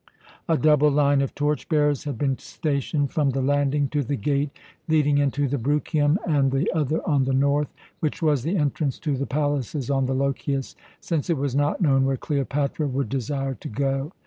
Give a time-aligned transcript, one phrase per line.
[0.49, 4.49] A double line of torch bearers had been stationed from the landing to the gate
[4.87, 9.15] leading into the Bruchium, and the other on the north, which was the entrance to
[9.15, 13.69] the palaces on the Lochias, since it was not known where Cleopatra would desire to
[13.69, 14.11] go.